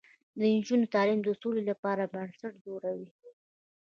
د 0.37 0.41
نجونو 0.53 0.85
تعلیم 0.93 1.19
د 1.23 1.27
سولې 1.41 1.61
لپاره 1.71 2.11
بنسټ 2.13 2.53
جوړوي. 2.65 3.09